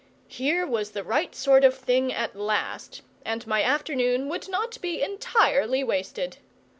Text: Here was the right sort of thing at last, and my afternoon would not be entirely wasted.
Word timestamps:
Here 0.29 0.65
was 0.65 0.89
the 0.93 1.03
right 1.03 1.35
sort 1.35 1.63
of 1.63 1.77
thing 1.77 2.11
at 2.11 2.35
last, 2.35 3.03
and 3.23 3.45
my 3.45 3.61
afternoon 3.61 4.29
would 4.29 4.49
not 4.49 4.81
be 4.81 4.99
entirely 4.99 5.83
wasted. 5.83 6.37